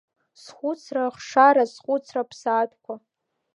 [0.41, 2.95] Схәыцра ахшара, схәыцра ԥсаатәқәа.